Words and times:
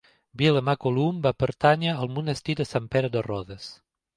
Vilamacolum 0.41 1.19
va 1.27 1.33
pertànyer 1.43 1.93
al 1.99 2.11
monestir 2.17 2.59
de 2.63 2.67
Sant 2.71 2.89
Pere 2.97 3.13
de 3.19 3.25
Rodes. 3.29 3.71